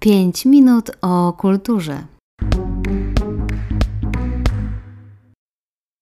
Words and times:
5 0.00 0.44
minut 0.44 0.90
o 1.02 1.32
kulturze. 1.32 2.06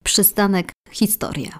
Przystanek 0.04 0.72
Historia. 0.90 1.58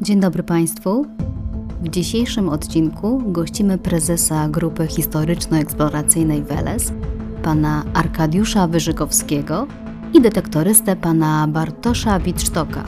Dzień 0.00 0.20
dobry 0.20 0.42
Państwu. 0.42 1.06
W 1.82 1.88
dzisiejszym 1.88 2.48
odcinku 2.48 3.22
gościmy 3.26 3.78
prezesa 3.78 4.48
Grupy 4.48 4.86
Historyczno-Eksploracyjnej 4.86 6.42
Weles, 6.42 6.92
pana 7.42 7.84
Arkadiusza 7.94 8.66
Wyżykowskiego 8.66 9.66
i 10.12 10.20
detektorystę 10.20 10.96
pana 10.96 11.48
Bartosza 11.48 12.20
Wittsztoka, 12.20 12.84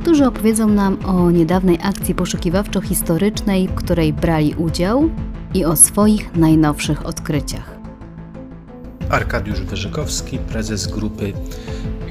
którzy 0.00 0.26
opowiedzą 0.26 0.68
nam 0.68 0.98
o 1.04 1.30
niedawnej 1.30 1.78
akcji 1.82 2.14
poszukiwawczo-historycznej, 2.14 3.68
w 3.68 3.74
której 3.74 4.12
brali 4.12 4.54
udział 4.54 5.10
i 5.54 5.64
o 5.64 5.76
swoich 5.76 6.36
najnowszych 6.36 7.06
odkryciach. 7.06 7.78
Arkadiusz 9.10 9.60
Wyżykowski, 9.60 10.38
prezes 10.38 10.86
Grupy 10.86 11.32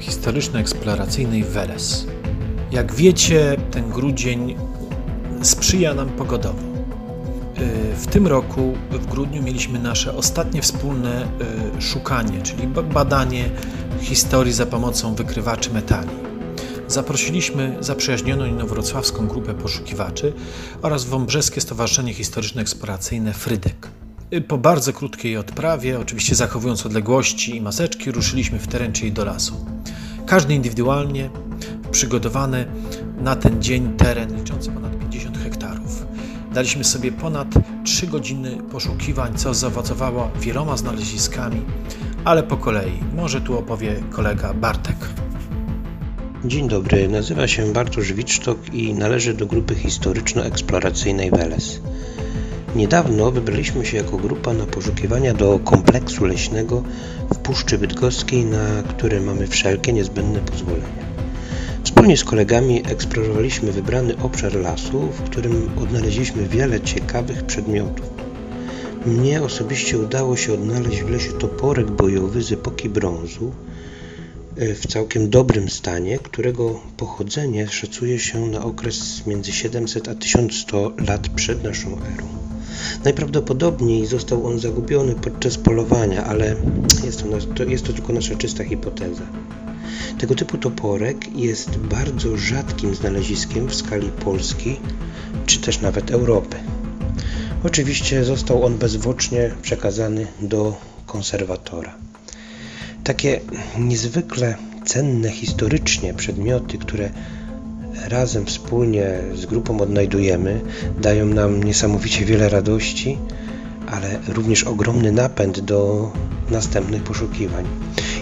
Historyczno-Eksploracyjnej 0.00 1.44
Weles. 1.44 2.06
Jak 2.72 2.94
wiecie, 2.94 3.56
ten 3.70 3.90
grudzień 3.90 4.56
sprzyja 5.42 5.94
nam 5.94 6.08
pogodowo. 6.08 6.58
Y, 7.58 7.96
w 7.96 8.06
tym 8.06 8.26
roku, 8.26 8.74
w 8.90 9.06
grudniu, 9.06 9.42
mieliśmy 9.42 9.78
nasze 9.78 10.16
ostatnie 10.16 10.62
wspólne 10.62 11.28
y, 11.78 11.82
szukanie, 11.82 12.42
czyli 12.42 12.66
badanie 12.94 13.50
historii 14.00 14.52
za 14.52 14.66
pomocą 14.66 15.14
wykrywaczy 15.14 15.72
metali. 15.72 16.10
Zaprosiliśmy 16.88 17.76
zaprzyjaźnioną 17.80 18.44
inowrocławską 18.44 19.26
grupę 19.26 19.54
poszukiwaczy 19.54 20.32
oraz 20.82 21.04
Wąbrzeskie 21.04 21.60
Stowarzyszenie 21.60 22.14
Historyczno-Eksploracyjne 22.14 23.32
Frydek. 23.32 23.88
Y, 24.32 24.40
po 24.40 24.58
bardzo 24.58 24.92
krótkiej 24.92 25.36
odprawie, 25.36 26.00
oczywiście 26.00 26.34
zachowując 26.34 26.86
odległości 26.86 27.56
i 27.56 27.60
maseczki, 27.60 28.12
ruszyliśmy 28.12 28.58
w 28.58 28.66
teren, 28.66 28.92
czyli 28.92 29.12
do 29.12 29.24
lasu. 29.24 29.66
Każdy 30.26 30.54
indywidualnie 30.54 31.30
przygotowany 31.90 32.66
na 33.20 33.36
ten 33.36 33.62
dzień 33.62 33.96
teren 33.96 34.36
liczący 34.36 34.70
ponad 34.70 34.95
50 34.95 34.95
hektarów. 34.95 34.95
Daliśmy 36.56 36.84
sobie 36.84 37.12
ponad 37.12 37.48
3 37.84 38.06
godziny 38.06 38.58
poszukiwań, 38.72 39.34
co 39.34 39.54
zaowocowało 39.54 40.30
wieloma 40.40 40.76
znaleziskami, 40.76 41.62
ale 42.24 42.42
po 42.42 42.56
kolei. 42.56 42.92
Może 43.16 43.40
tu 43.40 43.58
opowie 43.58 44.02
kolega 44.10 44.54
Bartek. 44.54 44.96
Dzień 46.44 46.68
dobry, 46.68 47.08
nazywa 47.08 47.48
się 47.48 47.72
Bartosz 47.72 48.12
Wicztok 48.12 48.74
i 48.74 48.94
należy 48.94 49.34
do 49.34 49.46
grupy 49.46 49.74
historyczno-eksploracyjnej 49.74 51.30
Weles. 51.30 51.80
Niedawno 52.76 53.30
wybraliśmy 53.30 53.86
się 53.86 53.96
jako 53.96 54.16
grupa 54.16 54.52
na 54.52 54.66
poszukiwania 54.66 55.34
do 55.34 55.58
kompleksu 55.58 56.24
leśnego 56.24 56.82
w 57.34 57.38
Puszczy 57.38 57.78
Bydgoskiej, 57.78 58.44
na 58.44 58.82
które 58.88 59.20
mamy 59.20 59.46
wszelkie 59.46 59.92
niezbędne 59.92 60.40
pozwolenia. 60.40 61.05
Wspólnie 62.06 62.24
z 62.24 62.24
kolegami 62.24 62.82
eksplorowaliśmy 62.86 63.72
wybrany 63.72 64.16
obszar 64.18 64.54
lasu, 64.54 65.00
w 65.00 65.22
którym 65.22 65.70
odnaleźliśmy 65.78 66.48
wiele 66.48 66.80
ciekawych 66.80 67.42
przedmiotów. 67.42 68.06
Mnie 69.06 69.42
osobiście 69.42 69.98
udało 69.98 70.36
się 70.36 70.52
odnaleźć 70.52 71.00
w 71.00 71.10
lesie 71.10 71.32
toporek 71.32 71.90
bojowy 71.90 72.42
z 72.42 72.52
epoki 72.52 72.88
brązu 72.88 73.52
e, 74.56 74.74
w 74.74 74.86
całkiem 74.86 75.30
dobrym 75.30 75.68
stanie, 75.68 76.18
którego 76.18 76.80
pochodzenie 76.96 77.68
szacuje 77.68 78.18
się 78.18 78.46
na 78.46 78.64
okres 78.64 79.26
między 79.26 79.52
700 79.52 80.08
a 80.08 80.14
1100 80.14 80.92
lat 81.08 81.28
przed 81.28 81.64
naszą 81.64 81.88
erą. 81.88 82.26
Najprawdopodobniej 83.04 84.06
został 84.06 84.46
on 84.46 84.58
zagubiony 84.58 85.14
podczas 85.14 85.56
polowania, 85.56 86.24
ale 86.24 86.56
jest 87.04 87.24
to, 87.56 87.64
jest 87.64 87.86
to 87.86 87.92
tylko 87.92 88.12
nasza 88.12 88.34
czysta 88.34 88.64
hipoteza. 88.64 89.22
Tego 90.18 90.34
typu 90.34 90.58
toporek 90.58 91.36
jest 91.36 91.76
bardzo 91.76 92.36
rzadkim 92.36 92.94
znaleziskiem 92.94 93.68
w 93.68 93.74
skali 93.74 94.08
Polski, 94.08 94.76
czy 95.46 95.58
też 95.60 95.80
nawet 95.80 96.10
Europy. 96.10 96.56
Oczywiście 97.64 98.24
został 98.24 98.64
on 98.64 98.78
bezwłocznie 98.78 99.50
przekazany 99.62 100.26
do 100.40 100.76
konserwatora. 101.06 101.94
Takie 103.04 103.40
niezwykle 103.78 104.56
cenne 104.84 105.30
historycznie 105.30 106.14
przedmioty, 106.14 106.78
które 106.78 107.10
razem 108.08 108.46
wspólnie 108.46 109.18
z 109.34 109.46
grupą 109.46 109.80
odnajdujemy, 109.80 110.60
dają 111.00 111.26
nam 111.26 111.64
niesamowicie 111.64 112.24
wiele 112.24 112.48
radości, 112.48 113.18
ale 113.86 114.18
również 114.28 114.64
ogromny 114.64 115.12
napęd 115.12 115.60
do 115.60 116.10
następnych 116.50 117.02
poszukiwań. 117.02 117.64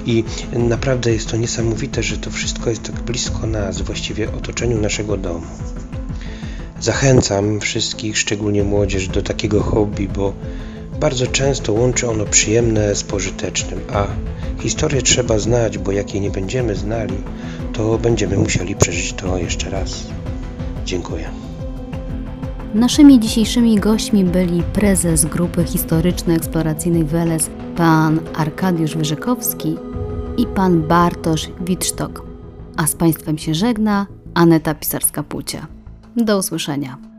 I 0.06 0.24
naprawdę 0.52 1.12
jest 1.12 1.28
to 1.28 1.36
niesamowite, 1.36 2.02
że 2.02 2.16
to 2.16 2.30
wszystko 2.30 2.70
jest 2.70 2.82
tak 2.82 3.00
blisko 3.00 3.46
nas, 3.46 3.80
właściwie 3.80 4.32
otoczeniu 4.32 4.80
naszego 4.80 5.16
domu. 5.16 5.46
Zachęcam 6.80 7.60
wszystkich, 7.60 8.18
szczególnie 8.18 8.64
młodzież, 8.64 9.08
do 9.08 9.22
takiego 9.22 9.62
hobby, 9.62 10.08
bo 10.08 10.32
bardzo 11.00 11.26
często 11.26 11.72
łączy 11.72 12.08
ono 12.08 12.24
przyjemne 12.24 12.94
z 12.94 13.02
pożytecznym, 13.02 13.80
a 13.92 14.06
historię 14.60 15.02
trzeba 15.02 15.38
znać, 15.38 15.78
bo 15.78 15.92
jak 15.92 16.14
jej 16.14 16.22
nie 16.22 16.30
będziemy 16.30 16.74
znali, 16.74 17.14
to 17.72 17.98
będziemy 17.98 18.36
musieli 18.36 18.76
przeżyć 18.76 19.12
to 19.12 19.38
jeszcze 19.38 19.70
raz. 19.70 20.06
Dziękuję. 20.84 21.43
Naszymi 22.74 23.20
dzisiejszymi 23.20 23.80
gośćmi 23.80 24.24
byli 24.24 24.62
prezes 24.62 25.24
Grupy 25.24 25.64
Historyczno-Eksploracyjnej 25.64 27.04
Weles, 27.04 27.50
pan 27.76 28.20
Arkadiusz 28.36 28.96
Wyżykowski 28.96 29.76
i 30.36 30.46
pan 30.46 30.82
Bartosz 30.82 31.50
Wittsztok. 31.60 32.26
A 32.76 32.86
z 32.86 32.96
Państwem 32.96 33.38
się 33.38 33.54
żegna 33.54 34.06
Aneta 34.34 34.74
Pisarska-Płucia. 34.74 35.66
Do 36.16 36.38
usłyszenia. 36.38 37.13